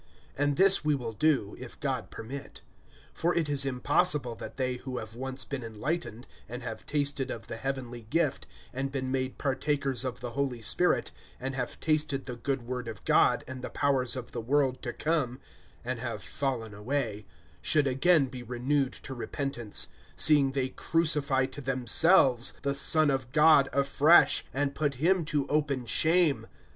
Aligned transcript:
(3)And 0.39 0.55
this 0.55 0.83
we 0.83 0.95
will 0.95 1.13
do[6:3], 1.13 1.59
if 1.59 1.79
God 1.79 2.09
permit. 2.09 2.61
(4)For 3.15 3.37
it 3.37 3.47
is 3.47 3.67
impossible 3.67 4.33
that 4.33 4.57
they 4.57 4.77
who 4.77 4.97
have 4.97 5.13
once 5.13 5.45
been 5.45 5.63
enlightened, 5.63 6.25
and 6.49 6.63
have 6.63 6.87
tasted 6.87 7.29
of 7.29 7.45
the 7.45 7.57
heavenly 7.57 8.01
gift, 8.09 8.47
and 8.73 8.91
been 8.91 9.11
made 9.11 9.37
partakers 9.37 10.03
of 10.03 10.19
the 10.19 10.31
Holy 10.31 10.59
Spirit, 10.59 11.11
(5)and 11.39 11.53
have 11.53 11.79
tasted 11.79 12.25
the 12.25 12.35
good 12.35 12.63
word 12.63 12.87
of 12.87 13.05
God, 13.05 13.43
and 13.47 13.61
the 13.61 13.69
powers 13.69 14.15
of 14.15 14.31
the 14.31 14.41
world 14.41 14.81
to 14.81 14.91
come, 14.91 15.39
(6)and 15.85 15.99
have 15.99 16.23
fallen 16.23 16.73
away, 16.73 17.27
should 17.61 17.85
again 17.85 18.25
be 18.25 18.41
renewed 18.41 18.93
to 18.93 19.13
repentance; 19.13 19.89
seeing 20.15 20.53
they 20.53 20.69
crucify 20.69 21.45
to 21.45 21.61
themselves 21.61 22.53
the 22.63 22.73
Son 22.73 23.11
of 23.11 23.31
God 23.31 23.69
afresh, 23.71 24.45
and 24.51 24.73
put 24.73 24.95
him 24.95 25.23
to 25.25 25.45
open 25.47 25.85
shame. 25.85 26.47